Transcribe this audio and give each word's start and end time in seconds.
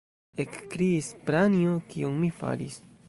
ekkriis 0.43 1.09
Pranjo: 1.27 1.77
kion 1.93 2.17
mi 2.25 2.31
faris? 2.41 2.81